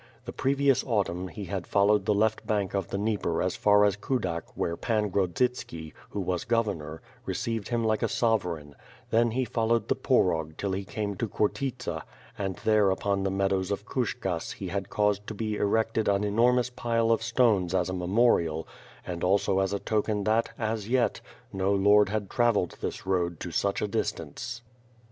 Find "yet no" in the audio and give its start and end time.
20.89-21.71